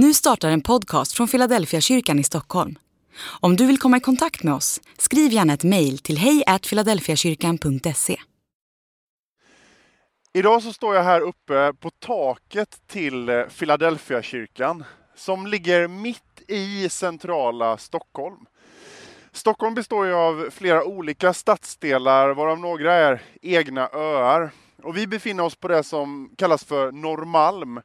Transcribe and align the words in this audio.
Nu 0.00 0.14
startar 0.14 0.50
en 0.50 0.60
podcast 0.60 1.12
från 1.12 1.28
Philadelphia 1.28 1.80
kyrkan 1.80 2.18
i 2.18 2.24
Stockholm. 2.24 2.78
Om 3.40 3.56
du 3.56 3.66
vill 3.66 3.78
komma 3.78 3.96
i 3.96 4.00
kontakt 4.00 4.42
med 4.42 4.54
oss, 4.54 4.80
skriv 4.98 5.32
gärna 5.32 5.52
ett 5.52 5.64
mejl 5.64 5.98
till 5.98 6.18
hejfiladelfiakyrkan.se. 6.18 8.16
Idag 10.34 10.62
så 10.62 10.72
står 10.72 10.94
jag 10.94 11.02
här 11.02 11.20
uppe 11.20 11.72
på 11.80 11.90
taket 11.90 12.80
till 12.86 13.28
eh, 13.28 13.42
Philadelphia 13.42 14.22
kyrkan 14.22 14.84
som 15.16 15.46
ligger 15.46 15.88
mitt 15.88 16.42
i 16.48 16.88
centrala 16.88 17.76
Stockholm. 17.76 18.46
Stockholm 19.32 19.74
består 19.74 20.06
ju 20.06 20.14
av 20.14 20.50
flera 20.50 20.84
olika 20.84 21.34
stadsdelar 21.34 22.34
varav 22.34 22.58
några 22.58 22.94
är 22.94 23.22
egna 23.42 23.88
öar. 23.92 24.50
Och 24.82 24.96
vi 24.96 25.06
befinner 25.06 25.44
oss 25.44 25.56
på 25.56 25.68
det 25.68 25.82
som 25.82 26.30
kallas 26.36 26.64
för 26.64 26.92
Norrmalm 26.92 27.80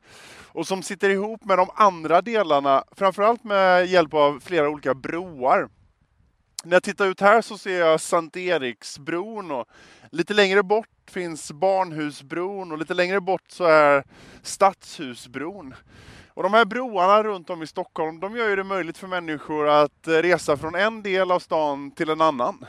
och 0.47 0.67
som 0.67 0.83
sitter 0.83 1.09
ihop 1.09 1.45
med 1.45 1.57
de 1.57 1.69
andra 1.75 2.21
delarna, 2.21 2.83
framförallt 2.91 3.43
med 3.43 3.87
hjälp 3.87 4.13
av 4.13 4.39
flera 4.39 4.69
olika 4.69 4.93
broar. 4.93 5.69
När 6.63 6.75
jag 6.75 6.83
tittar 6.83 7.07
ut 7.07 7.21
här 7.21 7.41
så 7.41 7.57
ser 7.57 7.79
jag 7.79 8.01
Sankt 8.01 8.37
Eriksbron 8.37 9.51
och 9.51 9.65
lite 10.11 10.33
längre 10.33 10.63
bort 10.63 10.87
finns 11.09 11.51
Barnhusbron 11.51 12.71
och 12.71 12.77
lite 12.77 12.93
längre 12.93 13.21
bort 13.21 13.43
så 13.47 13.63
är 13.63 14.03
Stadshusbron. 14.41 15.73
Och 16.27 16.43
de 16.43 16.53
här 16.53 16.65
broarna 16.65 17.23
runt 17.23 17.49
om 17.49 17.63
i 17.63 17.67
Stockholm, 17.67 18.19
de 18.19 18.37
gör 18.37 18.49
ju 18.49 18.55
det 18.55 18.63
möjligt 18.63 18.97
för 18.97 19.07
människor 19.07 19.67
att 19.67 20.07
eh, 20.07 20.11
resa 20.11 20.57
från 20.57 20.75
en 20.75 21.03
del 21.03 21.31
av 21.31 21.39
stan 21.39 21.91
till 21.91 22.09
en 22.09 22.21
annan. 22.21 22.65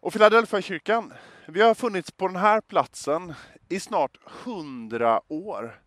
Och 0.00 0.12
Philadelphia 0.12 0.62
kyrkan, 0.62 1.12
vi 1.50 1.62
har 1.62 1.74
funnits 1.74 2.10
på 2.10 2.26
den 2.26 2.36
här 2.36 2.60
platsen 2.60 3.34
i 3.68 3.80
snart 3.80 4.18
hundra 4.24 5.20
år. 5.28 5.80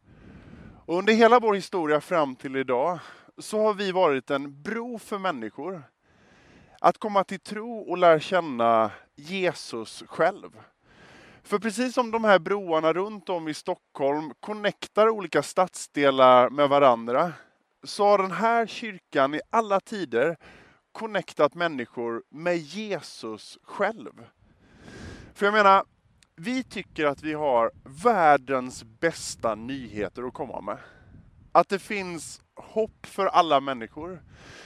Och 0.86 0.98
under 0.98 1.14
hela 1.14 1.40
vår 1.40 1.54
historia 1.54 2.02
fram 2.02 2.36
till 2.36 2.56
idag 2.56 3.00
så 3.38 3.62
har 3.64 3.74
vi 3.74 3.92
varit 3.92 4.30
en 4.30 4.62
bro 4.62 5.00
för 5.00 5.18
människor. 5.18 5.84
Att 6.80 6.98
komma 6.98 7.23
till 7.23 7.40
tro 7.40 7.80
och 7.80 7.98
lära 7.98 8.20
känna 8.20 8.92
Jesus 9.16 10.03
själv. 10.08 10.50
För 11.44 11.59
precis 11.59 11.94
som 11.94 12.12
de 12.12 12.23
här 12.23 12.40
broarna 12.40 12.94
runt 12.94 13.30
om 13.30 13.48
i 13.48 13.53
Stockholm 13.53 14.34
connectar 14.40 15.09
olika 15.09 15.44
stadsdelar 15.44 16.50
med 16.50 16.70
varandra 16.70 17.34
så 17.84 18.06
har 18.06 18.18
den 18.18 18.31
här 18.31 18.66
kyrkan 18.66 19.34
i 19.34 19.42
alla 19.50 19.80
tider 19.80 20.38
connectat 20.92 21.56
människor 21.56 22.23
med 22.30 22.58
Jesus 22.58 23.58
själv. 23.64 24.25
För 25.42 25.45
jag 25.45 25.53
menar, 25.53 25.84
vi 26.36 26.64
tycker 26.64 27.06
att 27.06 27.23
vi 27.23 27.34
har 27.34 27.72
världens 27.84 28.84
bästa 28.84 29.56
nyheter 29.56 30.23
att 30.23 30.34
komma 30.34 30.61
med. 30.61 30.78
Att 31.52 31.70
det 31.70 31.80
finns 31.80 32.42
hopp 32.56 33.06
för 33.06 33.25
alla 33.25 33.59
människor. 33.59 34.22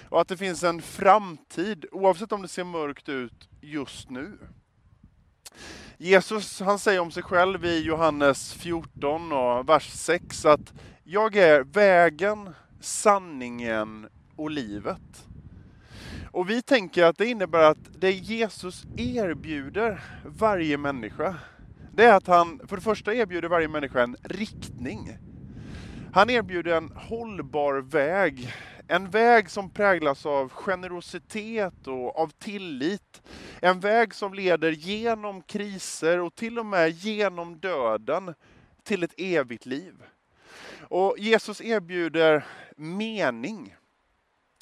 Och 0.10 0.22
att 0.22 0.28
det 0.28 0.38
finns 0.38 0.64
en 0.64 0.82
framtid, 0.82 1.86
oavsett 1.92 2.32
om 2.32 2.42
det 2.42 2.48
ser 2.48 2.64
mörkt 2.64 3.10
ut 3.10 3.50
just 3.62 4.10
nu. 4.10 4.38
Jesus 5.98 6.60
han 6.60 6.80
säger 6.80 7.00
om 7.00 7.12
sig 7.12 7.24
själv 7.24 7.66
i 7.66 7.84
Johannes 7.84 8.54
14 8.54 9.32
och 9.32 9.70
vers 9.70 9.92
6 9.92 10.46
att 10.46 10.74
jag 11.04 11.36
är 11.36 11.64
vägen, 11.64 12.50
sanningen 12.82 14.08
och 14.36 14.52
livet. 14.52 15.26
Och 16.36 16.50
vi 16.50 16.62
tänker 16.62 17.04
att 17.04 17.18
det 17.18 17.26
innebär 17.26 17.64
att 17.64 18.02
det 18.02 18.12
Jesus 18.12 18.86
erbjuder 18.98 20.02
varje 20.26 20.78
människa, 20.78 21.36
det 21.94 22.04
är 22.04 22.14
att 22.14 22.28
han 22.28 22.62
för 22.68 22.76
det 22.76 22.82
första 22.82 23.14
erbjuder 23.14 23.50
varje 23.50 23.68
människa 23.68 24.04
en 24.04 24.18
riktning. 24.24 25.18
Han 26.14 26.30
erbjuder 26.30 26.78
en 26.78 26.92
hållbar 26.96 27.74
väg. 27.74 28.54
En 28.88 29.10
väg 29.10 29.50
som 29.50 29.70
präglas 29.70 30.26
av 30.26 30.50
generositet 30.52 31.88
och 31.88 32.20
av 32.20 32.28
tillit. 32.28 33.22
En 33.62 33.80
väg 33.80 34.16
som 34.16 34.34
leder 34.34 34.72
genom 34.72 35.42
kriser 35.42 36.20
och 36.20 36.36
till 36.36 36.60
och 36.60 36.66
med 36.66 36.92
genom 36.92 37.60
döden 37.60 38.34
till 38.84 39.04
ett 39.04 39.14
evigt 39.18 39.66
liv. 39.66 39.94
Och 40.80 41.16
Jesus 41.18 41.62
erbjuder 41.62 42.46
mening. 42.76 43.76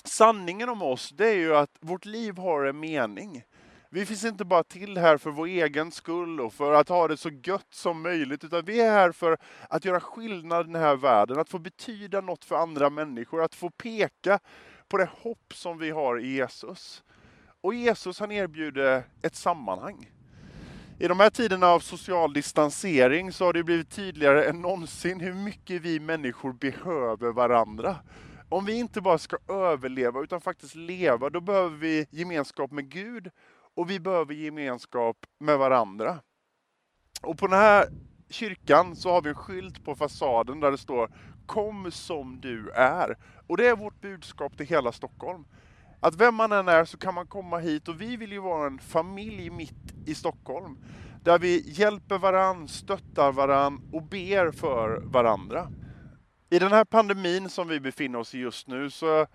Sanningen 0.05 0.69
om 0.69 0.81
oss, 0.81 1.09
det 1.09 1.29
är 1.29 1.35
ju 1.35 1.55
att 1.55 1.77
vårt 1.79 2.05
liv 2.05 2.37
har 2.37 2.63
en 2.63 2.79
mening. 2.79 3.43
Vi 3.89 4.05
finns 4.05 4.25
inte 4.25 4.45
bara 4.45 4.63
till 4.63 4.97
här 4.97 5.17
för 5.17 5.31
vår 5.31 5.47
egen 5.47 5.91
skull 5.91 6.41
och 6.41 6.53
för 6.53 6.73
att 6.73 6.89
ha 6.89 7.07
det 7.07 7.17
så 7.17 7.29
gött 7.43 7.67
som 7.69 8.01
möjligt, 8.01 8.43
utan 8.43 8.65
vi 8.65 8.81
är 8.81 8.91
här 8.91 9.11
för 9.11 9.37
att 9.69 9.85
göra 9.85 9.99
skillnad 9.99 10.69
i 10.69 10.71
den 10.71 10.81
här 10.81 10.95
världen, 10.95 11.39
att 11.39 11.49
få 11.49 11.59
betyda 11.59 12.21
något 12.21 12.45
för 12.45 12.55
andra 12.55 12.89
människor, 12.89 13.43
att 13.43 13.55
få 13.55 13.69
peka 13.69 14.39
på 14.87 14.97
det 14.97 15.09
hopp 15.21 15.53
som 15.53 15.77
vi 15.77 15.89
har 15.89 16.19
i 16.19 16.27
Jesus. 16.27 17.03
Och 17.61 17.73
Jesus 17.73 18.19
han 18.19 18.31
erbjuder 18.31 19.03
ett 19.21 19.35
sammanhang. 19.35 20.09
I 20.99 21.07
de 21.07 21.19
här 21.19 21.29
tiderna 21.29 21.67
av 21.67 21.79
social 21.79 22.33
distansering 22.33 23.31
så 23.31 23.45
har 23.45 23.53
det 23.53 23.63
blivit 23.63 23.89
tydligare 23.89 24.45
än 24.45 24.61
någonsin 24.61 25.19
hur 25.19 25.33
mycket 25.33 25.81
vi 25.81 25.99
människor 25.99 26.53
behöver 26.53 27.31
varandra. 27.31 27.95
Om 28.53 28.65
vi 28.65 28.79
inte 28.79 29.01
bara 29.01 29.17
ska 29.17 29.37
överleva 29.47 30.21
utan 30.21 30.41
faktiskt 30.41 30.75
leva, 30.75 31.29
då 31.29 31.41
behöver 31.41 31.77
vi 31.77 32.07
gemenskap 32.11 32.71
med 32.71 32.89
Gud 32.89 33.29
och 33.75 33.89
vi 33.89 33.99
behöver 33.99 34.33
gemenskap 34.33 35.17
med 35.39 35.57
varandra. 35.57 36.19
Och 37.21 37.37
på 37.37 37.47
den 37.47 37.59
här 37.59 37.87
kyrkan 38.29 38.95
så 38.95 39.11
har 39.11 39.21
vi 39.21 39.29
en 39.29 39.35
skylt 39.35 39.85
på 39.85 39.95
fasaden 39.95 40.59
där 40.59 40.71
det 40.71 40.77
står 40.77 41.11
Kom 41.45 41.91
som 41.91 42.41
du 42.41 42.69
är. 42.69 43.17
Och 43.47 43.57
det 43.57 43.67
är 43.67 43.75
vårt 43.75 44.01
budskap 44.01 44.57
till 44.57 44.67
hela 44.67 44.91
Stockholm. 44.91 45.45
Att 45.99 46.15
vem 46.15 46.35
man 46.35 46.51
än 46.51 46.67
är 46.67 46.85
så 46.85 46.97
kan 46.97 47.13
man 47.13 47.27
komma 47.27 47.57
hit 47.57 47.87
och 47.87 48.01
vi 48.01 48.17
vill 48.17 48.31
ju 48.31 48.39
vara 48.39 48.67
en 48.67 48.79
familj 48.79 49.49
mitt 49.49 49.93
i 50.05 50.15
Stockholm. 50.15 50.77
Där 51.23 51.39
vi 51.39 51.71
hjälper 51.71 52.17
varann, 52.17 52.67
stöttar 52.67 53.31
varann 53.31 53.81
och 53.93 54.03
ber 54.03 54.51
för 54.51 55.01
varandra. 55.05 55.67
I 56.53 56.59
den 56.59 56.71
här 56.71 56.85
pandemin 56.85 57.49
som 57.49 57.67
vi 57.67 57.79
befinner 57.79 58.19
oss 58.19 58.35
i 58.35 58.39
just 58.39 58.67
nu 58.67 58.89
så 58.89 59.27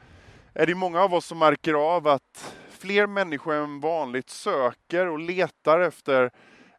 är 0.55 0.67
det 0.67 0.75
många 0.75 1.01
av 1.01 1.15
oss 1.15 1.27
som 1.27 1.39
märker 1.39 1.75
av 1.75 2.09
att 2.09 2.55
fler 2.71 3.07
människor 3.07 3.55
än 3.55 3.81
vanligt 3.81 4.31
söker 4.31 5.07
och 5.07 5.19
letar 5.19 5.81
efter, 5.81 6.31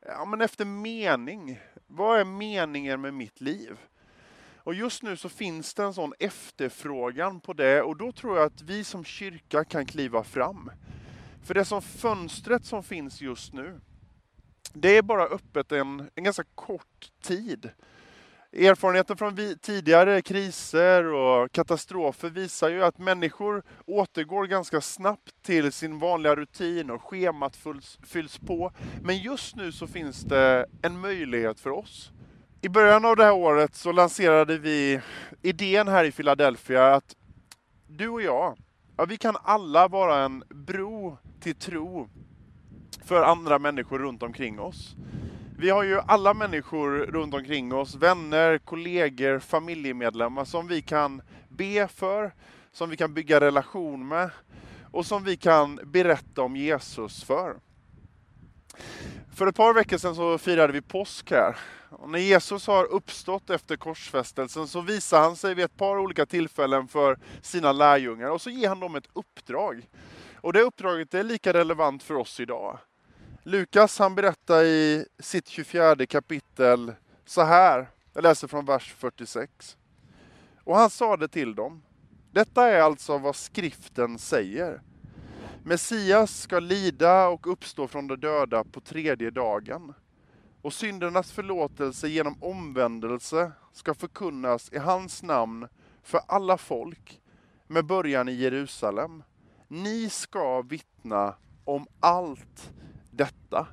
ja, 0.06 0.26
men 0.26 0.42
efter 0.42 0.66
mening. 0.66 1.60
Vad 1.88 2.20
är 2.20 2.26
meningen 2.26 3.02
med 3.02 3.14
mitt 3.14 3.42
liv? 3.42 3.78
Och 4.56 4.74
just 4.74 5.04
nu 5.04 5.18
så 5.18 5.30
finns 5.30 5.74
det 5.74 5.84
en 5.84 5.94
sån 5.94 6.14
efterfrågan 6.20 7.40
på 7.40 7.54
det 7.54 7.82
och 7.82 7.98
då 7.98 8.12
tror 8.12 8.38
jag 8.38 8.46
att 8.46 8.62
vi 8.62 8.84
som 8.84 9.04
kyrka 9.04 9.64
kan 9.64 9.86
kliva 9.86 10.24
fram. 10.24 10.72
För 11.44 11.54
det 11.54 11.66
som 11.66 11.82
fönstret 11.82 12.66
som 12.66 12.84
finns 12.84 13.22
just 13.22 13.54
nu, 13.54 13.82
det 14.74 14.98
är 14.98 15.02
bara 15.02 15.24
öppet 15.24 15.72
en, 15.72 16.10
en 16.16 16.24
ganska 16.24 16.44
kort 16.56 17.12
tid. 17.22 17.72
Erfarenheten 18.52 19.18
från 19.18 19.36
tidigare 19.62 20.22
kriser 20.22 21.04
och 21.04 21.52
katastrofer 21.52 22.30
visar 22.30 22.70
ju 22.70 22.84
att 22.84 22.98
människor 22.98 23.64
återgår 23.86 24.46
ganska 24.46 24.82
snabbt 24.82 25.44
till 25.44 25.72
sin 25.72 26.00
vanliga 26.00 26.36
rutin 26.36 26.90
och 26.90 27.02
schemat 27.02 27.56
fylls, 27.56 28.00
fylls 28.04 28.38
på. 28.38 28.72
Men 29.04 29.18
just 29.18 29.56
nu 29.56 29.72
så 29.72 29.88
finns 29.88 30.22
det 30.22 30.66
en 30.82 31.00
möjlighet 31.00 31.60
för 31.60 31.70
oss. 31.70 32.12
I 32.62 32.70
början 32.70 33.06
av 33.06 33.16
det 33.16 33.24
här 33.24 33.34
året 33.34 33.76
så 33.76 33.92
lanserade 33.92 34.58
vi 34.58 35.02
idén 35.42 35.88
här 35.88 36.04
i 36.04 36.12
Philadelphia 36.12 36.96
att 36.96 37.16
du 37.88 38.10
och 38.10 38.22
jag, 38.22 38.58
ja, 38.98 39.06
vi 39.06 39.18
kan 39.18 39.38
alla 39.44 39.88
vara 39.88 40.24
en 40.24 40.44
bro 40.50 41.18
till 41.40 41.56
tro 41.56 42.10
för 43.04 43.24
andra 43.24 43.60
människor 43.60 44.00
runt 44.00 44.24
omkring 44.24 44.60
oss. 44.60 44.96
Vi 45.62 45.70
har 45.70 45.84
ju 45.84 46.00
alla 46.00 46.34
människor 46.34 46.92
runt 46.92 47.34
omkring 47.34 47.74
oss, 47.74 47.96
vänner, 47.96 48.58
kollegor, 48.58 49.40
familjemedlemmar 49.40 50.46
som 50.46 50.68
vi 50.68 50.82
kan 50.82 51.22
be 51.50 51.88
för, 51.88 52.34
som 52.72 52.90
vi 52.90 52.98
kan 52.98 53.14
bygga 53.14 53.40
relation 53.42 54.08
med 54.08 54.30
och 54.92 55.06
som 55.06 55.24
vi 55.24 55.38
kan 55.38 55.80
berätta 55.84 56.42
om 56.42 56.56
Jesus 56.56 57.24
för. 57.24 57.56
För 59.36 59.48
ett 59.48 59.56
par 59.56 59.74
veckor 59.74 59.98
sedan 59.98 60.16
så 60.16 60.38
firade 60.38 60.74
vi 60.74 60.82
påsk 60.82 61.32
här. 61.32 61.58
Och 61.90 62.10
när 62.10 62.20
Jesus 62.20 62.68
har 62.68 62.86
uppstått 62.86 63.50
efter 63.50 63.78
korsfästelsen 63.78 64.68
så 64.68 64.82
visar 64.82 65.22
han 65.22 65.36
sig 65.36 65.56
vid 65.56 65.66
ett 65.66 65.78
par 65.78 65.98
olika 66.00 66.26
tillfällen 66.26 66.88
för 66.88 67.20
sina 67.42 67.72
lärjungar 67.72 68.30
och 68.30 68.42
så 68.42 68.50
ger 68.50 68.68
han 68.68 68.80
dem 68.80 68.96
ett 68.96 69.10
uppdrag. 69.14 69.90
Och 70.36 70.54
det 70.54 70.62
uppdraget 70.62 71.14
är 71.14 71.24
lika 71.24 71.54
relevant 71.54 72.04
för 72.04 72.16
oss 72.16 72.40
idag. 72.40 72.80
Lukas 73.44 74.00
han 74.00 74.16
berättar 74.16 74.64
i 74.64 75.06
sitt 75.20 75.48
24 75.48 76.06
kapitel 76.06 76.94
så 77.26 77.42
här, 77.42 77.90
jag 78.14 78.24
läser 78.24 78.48
från 78.48 78.66
vers 78.66 78.94
46. 78.98 79.78
Och 80.64 80.78
han 80.78 80.90
sade 80.90 81.28
till 81.28 81.56
dem, 81.56 81.82
detta 82.32 82.68
är 82.68 82.82
alltså 82.82 83.18
vad 83.18 83.36
skriften 83.36 84.20
säger. 84.20 84.82
Messias 85.64 86.42
ska 86.42 86.60
lida 86.60 87.28
och 87.28 87.52
uppstå 87.52 87.88
från 87.88 88.08
de 88.08 88.16
döda 88.16 88.64
på 88.64 88.82
tredje 88.82 89.30
dagen. 89.30 89.94
Och 90.62 90.74
syndernas 90.74 91.32
förlåtelse 91.32 92.08
genom 92.08 92.44
omvändelse 92.44 93.52
ska 93.74 93.94
förkunnas 93.94 94.74
i 94.74 94.78
hans 94.78 95.24
namn 95.24 95.68
för 96.04 96.22
alla 96.28 96.58
folk 96.58 97.22
med 97.68 97.86
början 97.86 98.30
i 98.30 98.34
Jerusalem. 98.34 99.24
Ni 99.68 100.10
ska 100.10 100.62
vittna 100.62 101.36
om 101.66 101.88
allt 102.00 102.72
detta. 103.20 103.68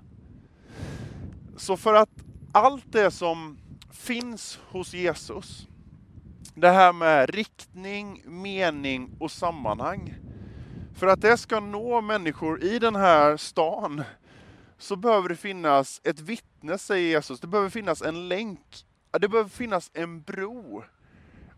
Så 1.56 1.76
för 1.76 1.94
att 1.94 2.10
allt 2.52 2.92
det 2.92 3.10
som 3.10 3.58
finns 3.90 4.58
hos 4.70 4.94
Jesus, 4.94 5.68
det 6.54 6.70
här 6.70 6.92
med 6.92 7.30
riktning, 7.30 8.22
mening 8.24 9.16
och 9.20 9.30
sammanhang. 9.30 10.14
För 10.94 11.06
att 11.06 11.20
det 11.20 11.36
ska 11.36 11.60
nå 11.60 12.00
människor 12.00 12.64
i 12.64 12.78
den 12.78 12.96
här 12.96 13.36
stan 13.36 14.02
så 14.78 14.96
behöver 14.96 15.28
det 15.28 15.36
finnas 15.36 16.00
ett 16.04 16.20
vittne, 16.20 16.78
säger 16.78 17.08
Jesus. 17.08 17.40
Det 17.40 17.46
behöver 17.46 17.70
finnas 17.70 18.02
en 18.02 18.28
länk. 18.28 18.84
Det 19.20 19.28
behöver 19.28 19.50
finnas 19.50 19.90
en 19.94 20.22
bro. 20.22 20.84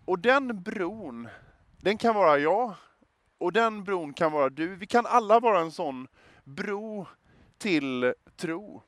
Och 0.05 0.19
den 0.19 0.62
bron, 0.62 1.29
den 1.81 1.99
kan 1.99 2.14
vara 2.14 2.38
jag. 2.38 2.75
Och 3.38 3.52
den 3.52 3.84
bron 3.84 4.12
kan 4.12 4.32
vara 4.32 4.49
du. 4.49 4.76
Vi 4.76 4.87
kan 4.87 5.06
alla 5.06 5.41
vara 5.41 5.61
en 5.61 5.73
sån 5.73 6.08
bro 6.44 7.06
till 7.58 8.14
tro. 8.37 8.82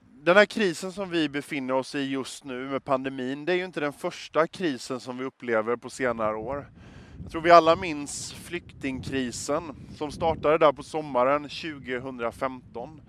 Den 0.00 0.36
här 0.36 0.44
krisen 0.44 0.92
som 0.92 1.10
vi 1.10 1.28
befinner 1.28 1.74
oss 1.74 1.94
i 1.94 2.00
just 2.00 2.44
nu 2.44 2.68
med 2.68 2.84
pandemin, 2.84 3.44
det 3.44 3.52
är 3.52 3.56
ju 3.56 3.64
inte 3.64 3.80
den 3.80 3.92
första 3.92 4.46
krisen 4.46 5.00
som 5.00 5.18
vi 5.18 5.24
upplever 5.24 5.76
på 5.76 5.90
senare 5.90 6.36
år. 6.36 6.70
Jag 7.22 7.30
tror 7.30 7.42
vi 7.42 7.50
alla 7.50 7.76
minns 7.76 8.32
flyktingkrisen 8.32 9.62
som 9.96 10.10
startade 10.10 10.58
där 10.58 10.72
på 10.72 10.82
sommaren 10.82 11.42
2015. 11.42 13.00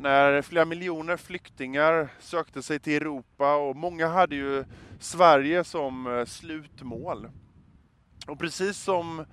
När 0.00 0.42
flera 0.42 0.64
miljoner 0.64 1.16
flyktingar 1.16 2.08
sökte 2.20 2.62
sig 2.62 2.78
till 2.78 2.92
Europa 2.92 3.56
och 3.56 3.76
många 3.76 4.08
hade 4.08 4.36
ju 4.36 4.64
Sverige 5.00 5.64
som 5.64 6.06
eh, 6.06 6.24
slutmål. 6.24 7.28
Och 8.26 8.38
precis 8.38 8.76
som 8.76 9.24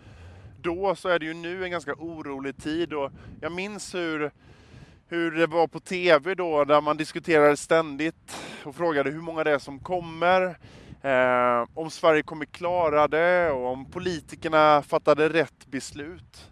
då 0.61 0.95
så 0.95 1.09
är 1.09 1.19
det 1.19 1.25
ju 1.25 1.33
nu 1.33 1.63
en 1.63 1.71
ganska 1.71 1.93
orolig 1.93 2.57
tid 2.57 2.93
och 2.93 3.11
jag 3.41 3.51
minns 3.51 3.95
hur, 3.95 4.31
hur 5.07 5.31
det 5.31 5.47
var 5.47 5.67
på 5.67 5.79
tv 5.79 6.35
då 6.35 6.65
där 6.65 6.81
man 6.81 6.97
diskuterade 6.97 7.57
ständigt 7.57 8.37
och 8.63 8.75
frågade 8.75 9.11
hur 9.11 9.21
många 9.21 9.43
det 9.43 9.51
är 9.51 9.59
som 9.59 9.79
kommer. 9.79 10.57
Eh, 11.01 11.67
om 11.73 11.89
Sverige 11.89 12.23
kommer 12.23 12.45
klara 12.45 13.07
det 13.07 13.51
och 13.51 13.67
om 13.67 13.85
politikerna 13.85 14.81
fattade 14.81 15.29
rätt 15.29 15.67
beslut. 15.67 16.51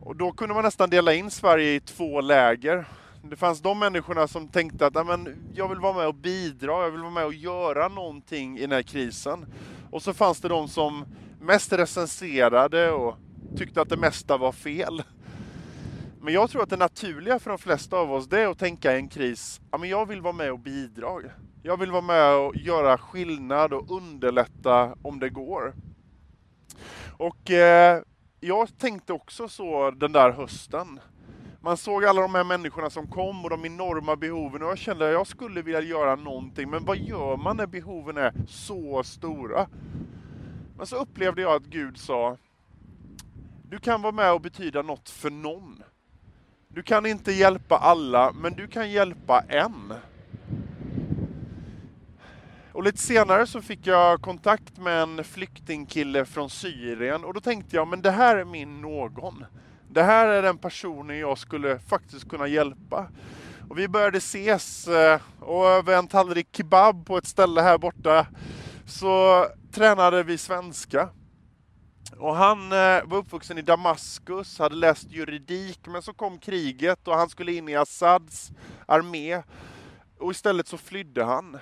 Och 0.00 0.16
då 0.16 0.32
kunde 0.32 0.54
man 0.54 0.64
nästan 0.64 0.90
dela 0.90 1.14
in 1.14 1.30
Sverige 1.30 1.74
i 1.74 1.80
två 1.80 2.20
läger. 2.20 2.84
Det 3.22 3.36
fanns 3.36 3.60
de 3.60 3.78
människorna 3.78 4.28
som 4.28 4.48
tänkte 4.48 4.86
att 4.86 4.94
jag 5.54 5.68
vill 5.68 5.78
vara 5.78 5.92
med 5.92 6.06
och 6.06 6.14
bidra, 6.14 6.82
jag 6.82 6.90
vill 6.90 7.00
vara 7.00 7.10
med 7.10 7.24
och 7.24 7.34
göra 7.34 7.88
någonting 7.88 8.58
i 8.58 8.60
den 8.60 8.72
här 8.72 8.82
krisen. 8.82 9.46
Och 9.90 10.02
så 10.02 10.14
fanns 10.14 10.40
det 10.40 10.48
de 10.48 10.68
som 10.68 11.04
mest 11.40 11.72
recenserade 11.72 12.90
och 12.90 13.16
tyckte 13.56 13.80
att 13.80 13.88
det 13.88 13.96
mesta 13.96 14.36
var 14.36 14.52
fel. 14.52 15.02
Men 16.26 16.34
jag 16.34 16.50
tror 16.50 16.62
att 16.62 16.70
det 16.70 16.76
naturliga 16.76 17.38
för 17.38 17.50
de 17.50 17.58
flesta 17.58 17.96
av 17.96 18.12
oss 18.12 18.28
det 18.28 18.40
är 18.40 18.46
att 18.46 18.58
tänka 18.58 18.94
i 18.94 18.96
en 18.96 19.08
kris, 19.08 19.60
ja 19.70 19.78
men 19.78 19.88
jag 19.88 20.06
vill 20.06 20.20
vara 20.20 20.32
med 20.32 20.52
och 20.52 20.58
bidra. 20.58 21.08
Jag 21.62 21.76
vill 21.76 21.90
vara 21.90 22.02
med 22.02 22.34
och 22.34 22.56
göra 22.56 22.98
skillnad 22.98 23.72
och 23.72 23.90
underlätta 23.90 24.96
om 25.02 25.20
det 25.20 25.30
går. 25.30 25.74
Och 27.16 27.50
eh, 27.50 28.02
jag 28.40 28.78
tänkte 28.78 29.12
också 29.12 29.48
så 29.48 29.90
den 29.90 30.12
där 30.12 30.30
hösten. 30.30 31.00
Man 31.60 31.76
såg 31.76 32.04
alla 32.04 32.20
de 32.20 32.34
här 32.34 32.44
människorna 32.44 32.90
som 32.90 33.06
kom 33.06 33.44
och 33.44 33.50
de 33.50 33.64
enorma 33.64 34.16
behoven 34.16 34.62
och 34.62 34.68
jag 34.68 34.78
kände 34.78 35.06
att 35.06 35.12
jag 35.12 35.26
skulle 35.26 35.62
vilja 35.62 35.80
göra 35.80 36.16
någonting. 36.16 36.70
Men 36.70 36.84
vad 36.84 36.96
gör 36.96 37.36
man 37.36 37.56
när 37.56 37.66
behoven 37.66 38.16
är 38.16 38.32
så 38.48 39.02
stora? 39.04 39.68
Men 40.76 40.86
så 40.86 40.96
upplevde 40.96 41.42
jag 41.42 41.52
att 41.52 41.66
Gud 41.66 41.98
sa, 41.98 42.36
du 43.62 43.78
kan 43.78 44.02
vara 44.02 44.12
med 44.12 44.32
och 44.32 44.40
betyda 44.40 44.82
något 44.82 45.10
för 45.10 45.30
någon. 45.30 45.82
Du 46.76 46.82
kan 46.82 47.06
inte 47.06 47.32
hjälpa 47.32 47.78
alla, 47.78 48.32
men 48.32 48.54
du 48.54 48.66
kan 48.68 48.90
hjälpa 48.90 49.44
en. 49.48 49.94
Och 52.72 52.82
lite 52.82 52.98
senare 52.98 53.46
så 53.46 53.62
fick 53.62 53.86
jag 53.86 54.22
kontakt 54.22 54.78
med 54.78 55.02
en 55.02 55.24
flyktingkille 55.24 56.24
från 56.24 56.50
Syrien 56.50 57.24
och 57.24 57.34
då 57.34 57.40
tänkte 57.40 57.76
jag, 57.76 57.88
men 57.88 58.02
det 58.02 58.10
här 58.10 58.36
är 58.36 58.44
min 58.44 58.80
någon. 58.80 59.44
Det 59.88 60.02
här 60.02 60.26
är 60.26 60.42
den 60.42 60.58
personen 60.58 61.18
jag 61.18 61.38
skulle 61.38 61.78
faktiskt 61.78 62.28
kunna 62.28 62.46
hjälpa. 62.46 63.06
Och 63.68 63.78
vi 63.78 63.88
började 63.88 64.18
ses 64.18 64.88
eh, 64.88 65.20
och 65.40 65.68
över 65.68 65.98
en 65.98 66.08
tallrik 66.08 66.48
kebab 66.52 67.06
på 67.06 67.16
ett 67.16 67.26
ställe 67.26 67.60
här 67.60 67.78
borta 67.78 68.26
så 68.86 69.46
tränade 69.72 70.22
vi 70.22 70.38
svenska. 70.38 71.08
Och 72.18 72.36
han 72.36 72.72
eh, 72.72 73.04
var 73.04 73.16
uppvuxen 73.16 73.58
i 73.58 73.62
Damaskus, 73.62 74.58
hade 74.58 74.74
läst 74.74 75.10
juridik, 75.10 75.80
men 75.86 76.02
så 76.02 76.12
kom 76.12 76.38
kriget 76.38 77.08
och 77.08 77.14
han 77.14 77.28
skulle 77.28 77.52
in 77.52 77.68
i 77.68 77.74
Assads 77.74 78.50
armé. 78.86 79.42
Och 80.18 80.30
istället 80.30 80.68
så 80.68 80.78
flydde 80.78 81.24
han. 81.24 81.58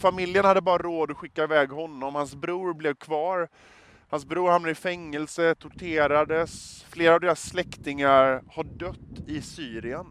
Familjen 0.00 0.44
hade 0.44 0.60
bara 0.60 0.78
råd 0.78 1.10
att 1.10 1.16
skicka 1.16 1.44
iväg 1.44 1.70
honom. 1.70 2.14
Hans 2.14 2.34
bror 2.34 2.74
blev 2.74 2.94
kvar. 2.94 3.48
Hans 4.08 4.26
bror 4.26 4.50
hamnade 4.50 4.72
i 4.72 4.74
fängelse, 4.74 5.54
torterades. 5.54 6.84
Flera 6.88 7.14
av 7.14 7.20
deras 7.20 7.42
släktingar 7.42 8.42
har 8.48 8.64
dött 8.64 9.26
i 9.26 9.42
Syrien. 9.42 10.06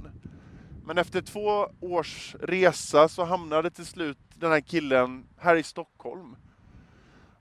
Men 0.85 0.97
efter 0.97 1.21
två 1.21 1.67
års 1.81 2.35
resa 2.39 3.07
så 3.07 3.23
hamnade 3.23 3.69
till 3.69 3.85
slut 3.85 4.17
den 4.35 4.51
här 4.51 4.61
killen 4.61 5.25
här 5.37 5.55
i 5.55 5.63
Stockholm. 5.63 6.35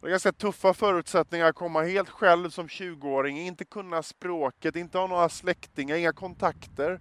Det 0.04 0.08
är 0.08 0.10
ganska 0.10 0.32
tuffa 0.32 0.74
förutsättningar 0.74 1.46
att 1.46 1.54
komma 1.54 1.82
helt 1.82 2.08
själv 2.08 2.50
som 2.50 2.66
20-åring, 2.66 3.38
inte 3.38 3.64
kunna 3.64 4.02
språket, 4.02 4.76
inte 4.76 4.98
ha 4.98 5.06
några 5.06 5.28
släktingar, 5.28 5.96
inga 5.96 6.12
kontakter. 6.12 7.00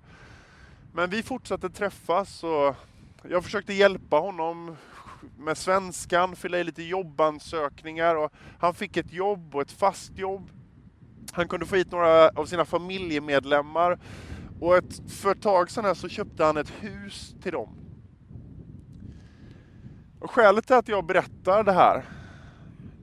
Men 0.93 1.09
vi 1.09 1.23
fortsatte 1.23 1.69
träffas 1.69 2.43
och 2.43 2.75
jag 3.29 3.43
försökte 3.43 3.73
hjälpa 3.73 4.17
honom 4.17 4.75
med 5.37 5.57
svenskan, 5.57 6.35
fylla 6.35 6.59
i 6.59 6.63
lite 6.63 6.83
jobbansökningar 6.83 8.15
och 8.15 8.31
han 8.59 8.73
fick 8.73 8.97
ett 8.97 9.13
jobb 9.13 9.55
och 9.55 9.61
ett 9.61 9.71
fast 9.71 10.17
jobb. 10.17 10.49
Han 11.31 11.47
kunde 11.47 11.65
få 11.65 11.75
hit 11.75 11.91
några 11.91 12.29
av 12.29 12.45
sina 12.45 12.65
familjemedlemmar 12.65 13.99
och 14.59 14.77
ett, 14.77 15.11
för 15.11 15.31
ett 15.31 15.41
tag 15.41 15.71
sedan 15.71 15.95
så 15.95 16.09
köpte 16.09 16.43
han 16.43 16.57
ett 16.57 16.73
hus 16.79 17.35
till 17.41 17.51
dem. 17.51 17.75
Och 20.19 20.31
skälet 20.31 20.67
till 20.67 20.75
att 20.75 20.87
jag 20.87 21.05
berättar 21.05 21.63
det 21.63 21.73
här, 21.73 22.05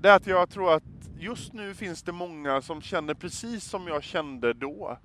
det 0.00 0.08
är 0.08 0.16
att 0.16 0.26
jag 0.26 0.50
tror 0.50 0.74
att 0.74 0.82
just 1.18 1.52
nu 1.52 1.74
finns 1.74 2.02
det 2.02 2.12
många 2.12 2.62
som 2.62 2.82
känner 2.82 3.14
precis 3.14 3.64
som 3.64 3.86
jag 3.86 4.02
kände 4.02 4.52
då. 4.52 4.98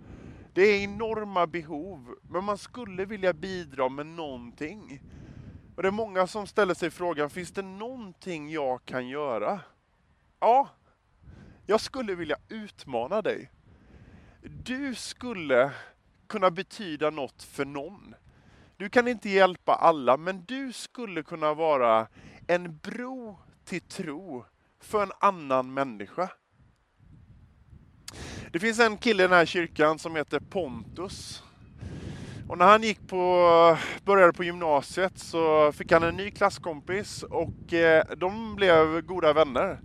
Det 0.54 0.62
är 0.62 0.84
enorma 0.84 1.48
behov, 1.48 2.16
men 2.22 2.44
man 2.44 2.58
skulle 2.58 3.06
vilja 3.06 3.34
bidra 3.34 3.90
med 3.90 4.06
någonting. 4.06 5.02
Och 5.76 5.82
det 5.82 5.90
är 5.90 5.92
många 5.92 6.28
som 6.28 6.48
ställer 6.48 6.74
sig 6.74 6.92
frågan, 6.92 7.30
finns 7.30 7.52
det 7.52 7.62
någonting 7.62 8.52
jag 8.52 8.86
kan 8.86 9.08
göra? 9.08 9.60
Ja, 10.40 10.70
jag 11.66 11.82
skulle 11.82 12.16
vilja 12.16 12.38
utmana 12.50 13.22
dig. 13.22 13.52
Du 14.42 14.96
skulle 14.96 15.72
kunna 16.28 16.52
betyda 16.52 17.10
något 17.10 17.44
för 17.44 17.66
någon. 17.66 18.16
Du 18.78 18.90
kan 18.90 19.08
inte 19.08 19.30
hjälpa 19.30 19.76
alla, 19.76 20.18
men 20.18 20.46
du 20.46 20.74
skulle 20.74 21.24
kunna 21.24 21.54
vara 21.54 22.08
en 22.48 22.78
bro 22.78 23.40
till 23.66 23.82
tro 23.82 24.46
för 24.82 25.04
en 25.04 25.12
annan 25.20 25.74
människa. 25.74 26.30
Det 28.52 28.60
finns 28.60 28.80
en 28.80 28.98
kille 28.98 29.24
i 29.24 29.28
den 29.28 29.38
här 29.38 29.46
kyrkan 29.46 30.00
som 30.00 30.16
heter 30.16 30.40
Pontus. 30.40 31.44
Och 32.48 32.58
när 32.58 32.66
han 32.66 32.84
gick 32.84 33.08
på, 33.08 33.78
började 34.06 34.34
på 34.34 34.44
gymnasiet 34.44 35.20
så 35.20 35.72
fick 35.72 35.92
han 35.92 36.04
en 36.04 36.16
ny 36.16 36.32
klasskompis 36.32 37.24
och 37.24 37.74
eh, 37.74 38.04
de 38.18 38.56
blev 38.56 39.02
goda 39.02 39.34
vänner. 39.34 39.80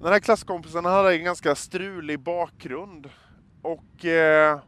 Den 0.00 0.12
här 0.12 0.20
klasskompisen 0.20 0.84
hade 0.84 1.14
en 1.14 1.24
ganska 1.24 1.54
strulig 1.54 2.20
bakgrund 2.20 3.10
och 3.62 4.04
eh, 4.04 4.60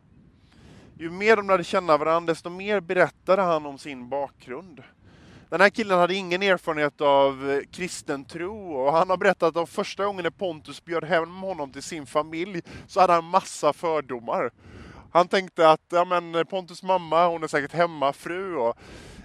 ju 0.99 1.11
mer 1.11 1.37
de 1.37 1.47
lärde 1.49 1.65
känna 1.65 1.97
varandra 1.97 2.33
desto 2.33 2.51
mer 2.51 2.81
berättade 2.81 3.43
han 3.43 3.67
om 3.67 3.79
sin 3.79 4.09
bakgrund. 4.09 4.83
Den 5.55 5.61
här 5.61 5.71
killen 5.71 5.99
hade 5.99 6.15
ingen 6.15 6.43
erfarenhet 6.43 7.01
av 7.01 7.51
eh, 7.51 7.61
kristen 7.73 8.25
tro 8.25 8.73
och 8.73 8.93
han 8.93 9.11
har 9.11 9.17
berättat 9.17 9.57
att 9.57 9.71
första 9.71 10.05
gången 10.05 10.23
när 10.23 10.31
Pontus 10.31 10.85
bjöd 10.85 11.05
hem 11.05 11.37
honom 11.37 11.73
till 11.73 11.83
sin 11.83 12.07
familj 12.07 12.63
så 12.87 13.01
hade 13.01 13.13
han 13.13 13.25
massa 13.25 13.73
fördomar. 13.73 14.51
Han 15.13 15.29
tänkte 15.29 15.71
att 15.71 15.81
ja, 15.89 16.05
men 16.05 16.47
Pontus 16.47 16.83
mamma, 16.83 17.27
hon 17.27 17.43
är 17.43 17.47
säkert 17.47 17.73
hemmafru 17.73 18.57
och 18.57 18.79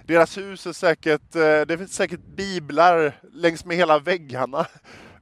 deras 0.06 0.38
hus 0.38 0.66
är 0.66 0.72
säkert, 0.72 1.34
eh, 1.34 1.60
det 1.60 1.78
finns 1.78 1.94
säkert 1.94 2.24
biblar 2.36 3.20
längs 3.32 3.64
med 3.64 3.76
hela 3.76 3.98
väggarna. 3.98 4.66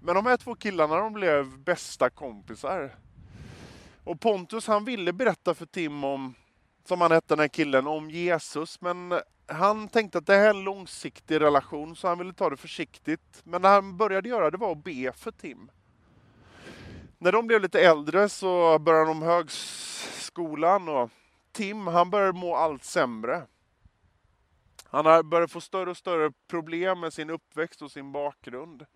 Men 0.00 0.14
de 0.14 0.26
här 0.26 0.36
två 0.36 0.54
killarna 0.54 0.96
de 0.96 1.12
blev 1.12 1.58
bästa 1.58 2.10
kompisar. 2.10 2.94
Och 4.04 4.20
Pontus 4.20 4.66
han 4.66 4.84
ville 4.84 5.12
berätta 5.12 5.54
för 5.54 5.66
Tim 5.66 6.04
om 6.04 6.34
som 6.88 7.00
han 7.00 7.12
hette 7.12 7.34
den 7.34 7.38
här 7.38 7.48
killen, 7.48 7.86
om 7.86 8.10
Jesus. 8.10 8.80
Men 8.80 9.20
han 9.46 9.88
tänkte 9.88 10.18
att 10.18 10.26
det 10.26 10.34
här 10.34 10.44
är 10.44 10.50
en 10.50 10.64
långsiktig 10.64 11.40
relation 11.40 11.96
så 11.96 12.08
han 12.08 12.18
ville 12.18 12.32
ta 12.32 12.50
det 12.50 12.56
försiktigt. 12.56 13.40
Men 13.44 13.62
det 13.62 13.68
han 13.68 13.96
började 13.96 14.28
göra 14.28 14.50
det 14.50 14.56
var 14.56 14.72
att 14.72 14.84
be 14.84 15.12
för 15.12 15.30
Tim. 15.30 15.70
När 17.18 17.32
de 17.32 17.46
blev 17.46 17.60
lite 17.60 17.80
äldre 17.80 18.28
så 18.28 18.78
började 18.78 19.06
de 19.06 19.22
högskolan 19.22 20.88
och 20.88 21.10
Tim 21.52 21.86
han 21.86 22.10
började 22.10 22.38
må 22.38 22.54
allt 22.54 22.84
sämre. 22.84 23.42
Han 24.84 25.28
började 25.28 25.48
få 25.48 25.60
större 25.60 25.90
och 25.90 25.96
större 25.96 26.32
problem 26.48 27.00
med 27.00 27.12
sin 27.12 27.30
uppväxt 27.30 27.82
och 27.82 27.90
sin 27.90 28.12
bakgrund. 28.12 28.86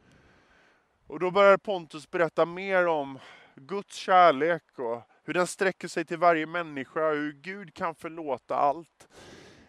Och 1.06 1.20
då 1.20 1.30
började 1.30 1.58
Pontus 1.58 2.10
berätta 2.10 2.46
mer 2.46 2.86
om 2.86 3.18
Guds 3.54 3.96
kärlek 3.96 4.78
och 4.78 5.02
hur 5.24 5.34
den 5.34 5.46
sträcker 5.46 5.88
sig 5.88 6.04
till 6.04 6.18
varje 6.18 6.46
människa, 6.46 7.10
hur 7.10 7.32
Gud 7.32 7.74
kan 7.74 7.94
förlåta 7.94 8.56
allt. 8.56 9.08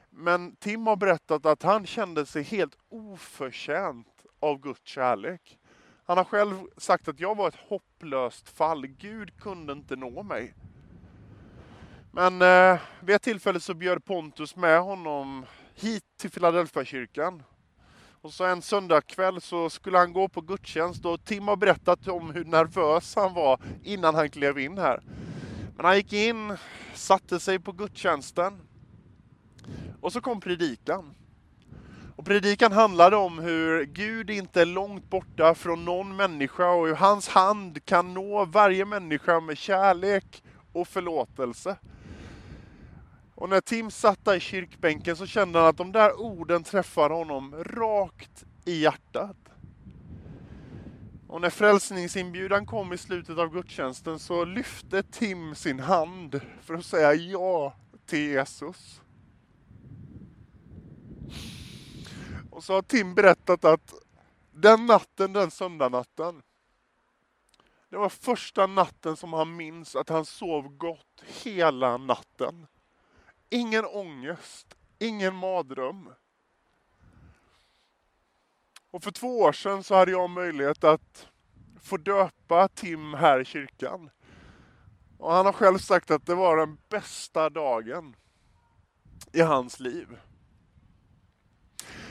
Men 0.09 0.55
Tim 0.55 0.87
har 0.87 0.95
berättat 0.95 1.45
att 1.45 1.63
han 1.63 1.85
kände 1.85 2.25
sig 2.25 2.43
helt 2.43 2.77
oförtjänt 2.89 4.25
av 4.39 4.59
Guds 4.59 4.87
kärlek. 4.87 5.59
Han 6.05 6.17
har 6.17 6.25
själv 6.25 6.55
sagt 6.77 7.07
att 7.07 7.19
jag 7.19 7.35
var 7.37 7.47
ett 7.47 7.59
hopplöst 7.67 8.49
fall. 8.49 8.87
Gud 8.87 9.39
kunde 9.39 9.73
inte 9.73 9.95
nå 9.95 10.23
mig. 10.23 10.53
Men 12.11 12.41
eh, 12.41 12.79
vid 12.99 13.15
ett 13.15 13.21
tillfälle 13.21 13.59
så 13.59 13.73
bjöd 13.73 14.05
Pontus 14.05 14.55
med 14.55 14.81
honom 14.81 15.45
hit 15.75 16.03
till 16.17 16.31
Philadelphia 16.31 16.85
kyrkan. 16.85 17.43
Och 18.21 18.33
så 18.33 18.43
en 18.43 18.61
söndagkväll 18.61 19.41
så 19.41 19.69
skulle 19.69 19.97
han 19.97 20.13
gå 20.13 20.27
på 20.27 20.41
gudstjänst 20.41 21.05
och 21.05 21.25
Tim 21.25 21.47
har 21.47 21.55
berättat 21.55 22.07
om 22.07 22.31
hur 22.31 22.45
nervös 22.45 23.15
han 23.15 23.33
var 23.33 23.59
innan 23.83 24.15
han 24.15 24.29
klev 24.29 24.59
in 24.59 24.77
här. 24.77 25.01
Men 25.83 25.87
han 25.89 25.97
gick 25.97 26.13
in, 26.13 26.57
satte 26.93 27.39
sig 27.39 27.59
på 27.59 27.71
gudstjänsten 27.71 28.61
och 30.01 30.13
så 30.13 30.21
kom 30.21 30.41
predikan. 30.41 31.15
Och 32.15 32.25
predikan 32.25 32.71
handlade 32.71 33.15
om 33.15 33.39
hur 33.39 33.85
Gud 33.85 34.29
inte 34.29 34.61
är 34.61 34.65
långt 34.65 35.09
borta 35.09 35.55
från 35.55 35.85
någon 35.85 36.15
människa 36.15 36.69
och 36.69 36.87
hur 36.87 36.95
hans 36.95 37.27
hand 37.27 37.85
kan 37.85 38.13
nå 38.13 38.45
varje 38.45 38.85
människa 38.85 39.39
med 39.39 39.57
kärlek 39.57 40.43
och 40.73 40.87
förlåtelse. 40.87 41.77
Och 43.35 43.49
när 43.49 43.61
Tim 43.61 43.91
satt 43.91 44.25
där 44.25 44.35
i 44.35 44.39
kyrkbänken 44.39 45.15
så 45.15 45.25
kände 45.25 45.59
han 45.59 45.67
att 45.67 45.77
de 45.77 45.91
där 45.91 46.19
orden 46.19 46.63
träffade 46.63 47.13
honom 47.13 47.63
rakt 47.63 48.43
i 48.65 48.81
hjärtat. 48.81 49.37
Och 51.33 51.41
när 51.41 51.49
frälsningsinbjudan 51.49 52.65
kom 52.65 52.93
i 52.93 52.97
slutet 52.97 53.37
av 53.37 53.53
gudstjänsten 53.53 54.19
så 54.19 54.45
lyfte 54.45 55.03
Tim 55.03 55.55
sin 55.55 55.79
hand 55.79 56.41
för 56.61 56.73
att 56.73 56.85
säga 56.85 57.13
ja 57.13 57.75
till 58.05 58.19
Jesus. 58.19 59.01
Och 62.51 62.63
så 62.63 62.73
har 62.73 62.81
Tim 62.81 63.15
berättat 63.15 63.65
att 63.65 63.93
den 64.51 64.85
natten, 64.85 65.33
den 65.33 65.51
söndagnatten, 65.51 66.41
det 67.89 67.97
var 67.97 68.09
första 68.09 68.67
natten 68.67 69.17
som 69.17 69.33
han 69.33 69.55
minns 69.55 69.95
att 69.95 70.09
han 70.09 70.25
sov 70.25 70.77
gott 70.77 71.23
hela 71.43 71.97
natten. 71.97 72.67
Ingen 73.49 73.85
ångest, 73.85 74.75
ingen 74.99 75.35
mardröm. 75.35 76.09
Och 78.93 79.03
för 79.03 79.11
två 79.11 79.39
år 79.39 79.51
sedan 79.51 79.83
så 79.83 79.95
hade 79.95 80.11
jag 80.11 80.29
möjlighet 80.29 80.83
att 80.83 81.27
få 81.81 81.97
döpa 81.97 82.67
Tim 82.67 83.13
här 83.13 83.39
i 83.39 83.45
kyrkan. 83.45 84.09
Och 85.17 85.33
han 85.33 85.45
har 85.45 85.53
själv 85.53 85.77
sagt 85.77 86.11
att 86.11 86.25
det 86.25 86.35
var 86.35 86.57
den 86.57 86.77
bästa 86.89 87.49
dagen 87.49 88.15
i 89.31 89.41
hans 89.41 89.79
liv. 89.79 90.07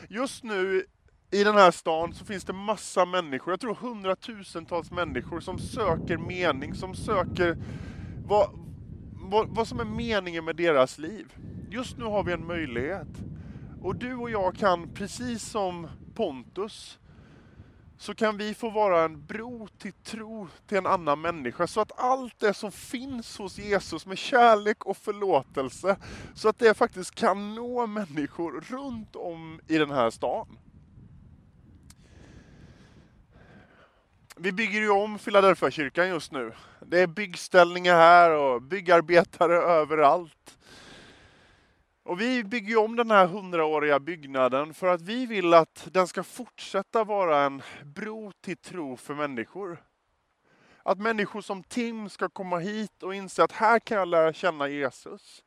Just 0.08 0.44
nu 0.44 0.84
i 1.30 1.44
den 1.44 1.54
här 1.54 1.70
stan 1.70 2.14
så 2.14 2.24
finns 2.24 2.44
det 2.44 2.52
massa 2.52 3.04
människor, 3.04 3.52
jag 3.52 3.60
tror 3.60 3.74
hundratusentals 3.74 4.90
människor 4.90 5.40
som 5.40 5.58
söker 5.58 6.16
mening, 6.16 6.74
som 6.74 6.94
söker 6.94 7.56
vad, 8.26 8.50
vad, 9.12 9.48
vad 9.48 9.68
som 9.68 9.80
är 9.80 9.84
meningen 9.84 10.44
med 10.44 10.56
deras 10.56 10.98
liv. 10.98 11.34
Just 11.70 11.98
nu 11.98 12.04
har 12.04 12.24
vi 12.24 12.32
en 12.32 12.46
möjlighet. 12.46 13.08
Och 13.82 13.96
du 13.96 14.14
och 14.14 14.30
jag 14.30 14.56
kan, 14.56 14.94
precis 14.94 15.42
som 15.42 15.88
Pontus, 16.14 16.99
så 17.99 18.14
kan 18.14 18.37
vi 18.37 18.54
få 18.54 18.71
vara 18.71 19.04
en 19.04 19.26
bro 19.26 19.69
till 19.78 19.92
tro 19.92 20.49
till 20.66 20.78
en 20.78 20.87
annan 20.87 21.21
människa. 21.21 21.66
Så 21.66 21.81
att 21.81 21.92
allt 22.00 22.40
det 22.40 22.54
som 22.54 22.73
finns 22.73 23.38
hos 23.38 23.59
Jesus 23.59 24.07
med 24.07 24.19
kärlek 24.19 24.85
och 24.85 24.97
förlåtelse, 24.97 25.97
så 26.35 26.49
att 26.49 26.59
det 26.59 26.75
faktiskt 26.75 27.14
kan 27.14 27.54
nå 27.54 27.87
människor 27.87 28.61
runt 28.61 29.16
om 29.16 29.61
i 29.69 29.78
den 29.78 29.90
här 29.90 30.11
stan. 30.11 30.59
Vi 34.37 34.52
bygger 34.52 34.81
ju 34.81 34.90
om 34.90 35.19
Philadelphia 35.19 35.71
kyrkan 35.71 36.09
just 36.09 36.33
nu. 36.33 36.52
Det 36.87 37.00
är 37.00 37.07
byggställningar 37.07 37.95
här 37.95 38.31
och 38.31 38.62
byggarbetare 38.62 39.57
överallt. 39.57 40.59
Och 42.04 42.21
vi 42.21 42.44
bygger 42.44 42.76
om 42.76 42.97
den 42.97 43.11
här 43.11 43.26
hundraåriga 43.26 44.00
byggnaden 44.00 44.75
för 44.75 44.87
att 44.87 45.02
vi 45.02 45.26
vill 45.26 45.54
att 45.54 45.88
den 45.92 46.09
ska 46.09 46.23
fortsätta 46.23 47.04
vara 47.04 47.40
en 47.42 47.62
bro 47.85 48.32
till 48.40 48.56
tro 48.56 48.97
för 48.97 49.14
människor. 49.14 49.82
Att 50.82 50.99
människor 50.99 51.40
som 51.40 51.62
Tim 51.62 52.09
ska 52.09 52.28
komma 52.28 52.59
hit 52.59 53.02
och 53.02 53.14
inse 53.14 53.44
att 53.44 53.52
här 53.52 53.78
kan 53.78 53.99
jag 53.99 54.09
lära 54.09 54.32
känna 54.32 54.68
Jesus. 54.68 55.44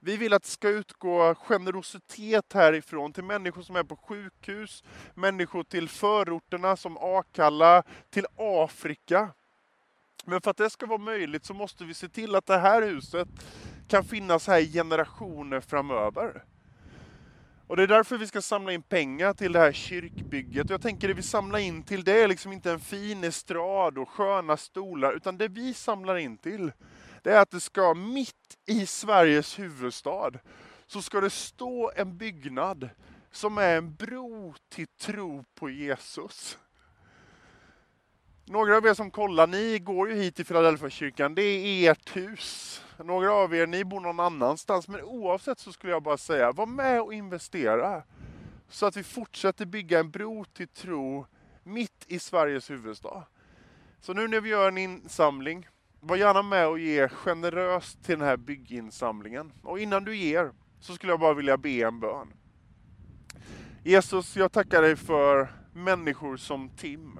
Vi 0.00 0.16
vill 0.16 0.32
att 0.32 0.42
det 0.42 0.48
ska 0.48 0.68
utgå 0.68 1.34
generositet 1.34 2.52
härifrån 2.52 3.12
till 3.12 3.24
människor 3.24 3.62
som 3.62 3.76
är 3.76 3.84
på 3.84 3.96
sjukhus, 3.96 4.84
människor 5.14 5.62
till 5.62 5.88
förorterna 5.88 6.76
som 6.76 6.96
Akalla, 6.98 7.82
till 8.10 8.26
Afrika. 8.36 9.30
Men 10.24 10.40
för 10.40 10.50
att 10.50 10.56
det 10.56 10.70
ska 10.70 10.86
vara 10.86 10.98
möjligt 10.98 11.44
så 11.44 11.54
måste 11.54 11.84
vi 11.84 11.94
se 11.94 12.08
till 12.08 12.34
att 12.34 12.46
det 12.46 12.58
här 12.58 12.82
huset 12.82 13.28
kan 13.88 14.04
finnas 14.04 14.46
här 14.46 14.60
i 14.60 14.72
generationer 14.72 15.60
framöver. 15.60 16.44
Och 17.66 17.76
det 17.76 17.82
är 17.82 17.86
därför 17.86 18.18
vi 18.18 18.26
ska 18.26 18.42
samla 18.42 18.72
in 18.72 18.82
pengar 18.82 19.34
till 19.34 19.52
det 19.52 19.58
här 19.58 19.72
kyrkbygget. 19.72 20.64
och 20.64 20.70
Jag 20.70 20.82
tänker 20.82 21.08
det 21.08 21.14
vi 21.14 21.22
samlar 21.22 21.58
in 21.58 21.82
till 21.82 22.04
det 22.04 22.22
är 22.22 22.28
liksom 22.28 22.52
inte 22.52 22.72
en 22.72 22.80
fin 22.80 23.24
estrad 23.24 23.98
och 23.98 24.08
sköna 24.08 24.56
stolar, 24.56 25.12
utan 25.12 25.38
det 25.38 25.48
vi 25.48 25.74
samlar 25.74 26.16
in 26.16 26.38
till 26.38 26.72
det 27.22 27.32
är 27.32 27.40
att 27.40 27.50
det 27.50 27.60
ska 27.60 27.94
mitt 27.94 28.58
i 28.66 28.86
Sveriges 28.86 29.58
huvudstad 29.58 30.30
så 30.86 31.02
ska 31.02 31.20
det 31.20 31.30
stå 31.30 31.92
en 31.96 32.18
byggnad 32.18 32.88
som 33.30 33.58
är 33.58 33.76
en 33.76 33.94
bro 33.94 34.54
till 34.68 34.86
tro 34.86 35.44
på 35.54 35.70
Jesus. 35.70 36.58
Några 38.48 38.76
av 38.76 38.86
er 38.86 38.94
som 38.94 39.10
kollar, 39.10 39.46
ni 39.46 39.78
går 39.78 40.10
ju 40.10 40.14
hit 40.14 40.36
till 40.36 40.46
Philadelphia 40.46 40.90
kyrkan. 40.90 41.34
Det 41.34 41.42
är 41.42 41.90
ert 41.92 42.16
hus. 42.16 42.82
Några 43.04 43.32
av 43.32 43.54
er, 43.54 43.66
ni 43.66 43.84
bor 43.84 44.00
någon 44.00 44.20
annanstans. 44.20 44.88
Men 44.88 45.02
oavsett 45.02 45.58
så 45.58 45.72
skulle 45.72 45.92
jag 45.92 46.02
bara 46.02 46.16
säga, 46.16 46.52
var 46.52 46.66
med 46.66 47.00
och 47.02 47.14
investera. 47.14 48.02
Så 48.68 48.86
att 48.86 48.96
vi 48.96 49.02
fortsätter 49.02 49.66
bygga 49.66 50.00
en 50.00 50.10
bro 50.10 50.44
till 50.44 50.68
tro 50.68 51.26
mitt 51.62 52.04
i 52.06 52.18
Sveriges 52.18 52.70
huvudstad. 52.70 53.22
Så 54.00 54.12
nu 54.12 54.28
när 54.28 54.40
vi 54.40 54.48
gör 54.48 54.68
en 54.68 54.78
insamling, 54.78 55.68
var 56.00 56.16
gärna 56.16 56.42
med 56.42 56.68
och 56.68 56.78
ge 56.78 57.08
generöst 57.08 58.04
till 58.04 58.18
den 58.18 58.28
här 58.28 58.36
bygginsamlingen. 58.36 59.52
Och 59.62 59.78
innan 59.78 60.04
du 60.04 60.16
ger 60.16 60.52
så 60.80 60.94
skulle 60.94 61.12
jag 61.12 61.20
bara 61.20 61.34
vilja 61.34 61.56
be 61.56 61.70
en 61.70 62.00
bön. 62.00 62.32
Jesus, 63.84 64.36
jag 64.36 64.52
tackar 64.52 64.82
dig 64.82 64.96
för 64.96 65.48
människor 65.72 66.36
som 66.36 66.68
Tim. 66.68 67.18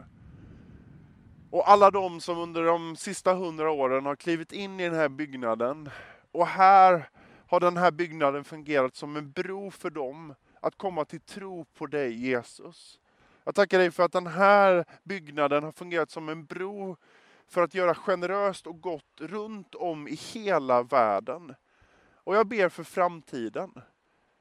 Och 1.57 1.71
alla 1.71 1.91
de 1.91 2.21
som 2.21 2.39
under 2.39 2.63
de 2.65 2.97
sista 2.97 3.35
hundra 3.35 3.71
åren 3.71 4.07
har 4.07 4.17
klivit 4.17 4.53
in 4.53 4.81
i 4.81 4.85
den 4.85 4.95
här 4.95 5.09
byggnaden. 5.09 5.91
Och 6.33 6.47
här 6.47 7.09
har 7.47 7.61
den 7.61 7.77
här 7.77 7.91
byggnaden 7.91 8.45
fungerat 8.45 8.97
som 8.97 9.17
en 9.17 9.31
bro 9.31 9.71
för 9.71 9.91
dem 9.91 10.35
att 10.61 10.79
komma 10.79 11.05
till 11.05 11.21
tro 11.21 11.65
på 11.65 11.87
dig 11.87 12.27
Jesus. 12.27 13.01
Jag 13.45 13.55
tackar 13.55 13.79
dig 13.79 13.91
för 13.91 14.03
att 14.03 14.13
den 14.13 14.27
här 14.27 14.85
byggnaden 15.03 15.65
har 15.65 15.73
fungerat 15.73 16.11
som 16.11 16.29
en 16.29 16.45
bro 16.45 16.97
för 17.49 17.63
att 17.63 17.75
göra 17.75 17.95
generöst 17.95 18.67
och 18.67 18.81
gott 18.81 19.21
runt 19.21 19.75
om 19.75 20.09
i 20.09 20.15
hela 20.15 20.83
världen. 20.83 21.55
Och 22.15 22.37
jag 22.37 22.47
ber 22.47 22.69
för 22.69 22.85
framtiden. 22.85 23.73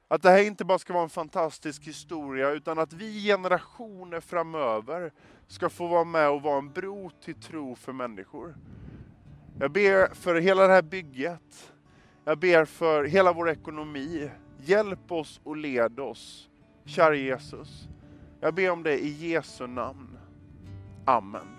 Att 0.08 0.22
det 0.22 0.30
här 0.30 0.44
inte 0.44 0.66
bara 0.66 0.80
ska 0.80 0.94
vara 0.94 1.04
en 1.04 1.10
fantastisk 1.10 1.84
historia 1.84 2.52
utan 2.52 2.80
att 2.80 2.94
vi 2.94 3.24
generationer 3.24 4.20
framöver 4.20 5.12
ska 5.48 5.70
få 5.70 5.88
vara 5.88 6.04
med 6.04 6.30
och 6.30 6.42
vara 6.42 6.58
en 6.58 6.72
bro 6.72 7.12
till 7.24 7.36
tro 7.36 7.76
för 7.76 7.94
människor. 7.94 8.56
Jag 9.60 9.72
ber 9.72 10.14
för 10.14 10.36
hela 10.36 10.68
det 10.68 10.74
här 10.74 10.82
bygget. 10.82 11.74
Jag 12.24 12.40
ber 12.40 12.66
för 12.66 13.04
hela 13.04 13.34
vår 13.34 13.50
ekonomi. 13.50 14.30
Hjälp 14.58 15.12
oss 15.12 15.42
och 15.44 15.58
led 15.58 16.00
oss, 16.00 16.50
kära 16.86 17.16
Jesus. 17.16 17.88
Jag 18.40 18.54
ber 18.54 18.70
om 18.70 18.84
det 18.84 19.00
i 19.00 19.30
Jesu 19.30 19.68
namn. 19.68 20.18
Amen. 21.06 21.55